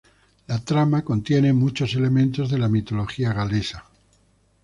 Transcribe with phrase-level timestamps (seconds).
[0.47, 3.85] La trama contiene muchos elementos de la mitología galesa.